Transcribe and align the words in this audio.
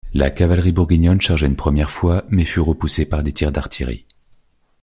La 0.15 0.31
cavalerie 0.31 0.71
bourguignonne 0.71 1.21
chargea 1.21 1.45
une 1.45 1.55
première 1.55 1.91
fois, 1.91 2.23
mais 2.27 2.43
fut 2.43 2.59
repoussée 2.59 3.07
par 3.07 3.21
des 3.21 3.33
tirs 3.33 3.51
d'artillerie. 3.51 4.07